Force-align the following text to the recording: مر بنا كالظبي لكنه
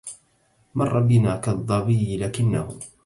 مر 0.75 0.99
بنا 0.99 1.35
كالظبي 1.35 2.17
لكنه 2.17 2.79